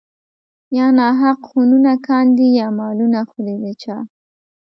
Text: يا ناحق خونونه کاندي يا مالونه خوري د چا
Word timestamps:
يا 0.77 0.85
ناحق 0.99 1.39
خونونه 1.49 1.91
کاندي 2.07 2.47
يا 2.59 2.67
مالونه 2.79 3.19
خوري 3.29 3.55
د 3.63 3.65
چا 3.81 3.97